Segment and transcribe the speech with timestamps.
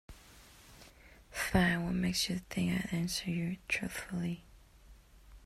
[1.29, 4.43] Fine, what makes you think I'd answer you truthfully?